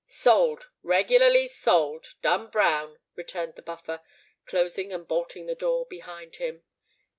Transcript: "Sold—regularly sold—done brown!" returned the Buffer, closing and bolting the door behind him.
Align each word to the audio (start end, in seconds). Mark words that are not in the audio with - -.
"Sold—regularly 0.07 1.47
sold—done 1.47 2.47
brown!" 2.47 2.97
returned 3.15 3.53
the 3.53 3.61
Buffer, 3.61 4.01
closing 4.47 4.91
and 4.91 5.07
bolting 5.07 5.45
the 5.45 5.53
door 5.53 5.85
behind 5.85 6.37
him. 6.37 6.63